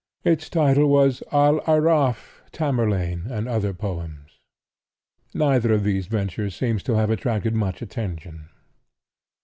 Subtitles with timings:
[0.23, 4.39] Its title was "Al Aaraaf, Tamerlane and Other Poems."
[5.31, 8.49] Neither of these ventures seems to have attracted much attention.